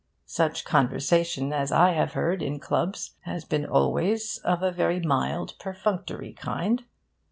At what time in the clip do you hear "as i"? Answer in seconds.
1.53-1.91